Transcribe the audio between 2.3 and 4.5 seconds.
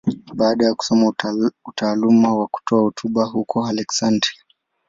wa kutoa hotuba huko Aleksandria.